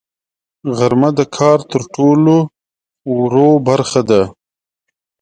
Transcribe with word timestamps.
غرمه 0.77 1.09
د 1.19 1.21
کار 1.37 1.59
تر 1.71 1.81
ټولو 1.95 2.35
وروه 3.19 3.55
برخه 3.67 4.01
ده 4.09 4.21